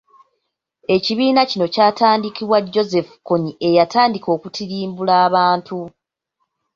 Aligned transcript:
Ekibiina 0.95 1.41
kino 1.51 1.65
kyatandikibwa 1.73 2.57
Joseph 2.73 3.11
Kony 3.27 3.47
eyatandika 3.67 4.27
okutirimbula 4.35 5.13
abantu. 5.27 5.79